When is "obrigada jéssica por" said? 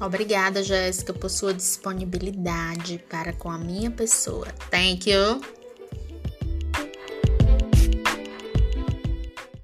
0.00-1.30